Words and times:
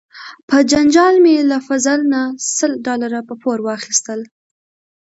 په 0.49 0.57
جنجال 0.71 1.15
مې 1.23 1.35
له 1.51 1.57
فضل 1.67 1.99
نه 2.13 2.21
سل 2.55 2.71
ډالره 2.85 3.19
په 3.29 3.33
پور 3.41 3.57
واخیستل. 3.67 4.21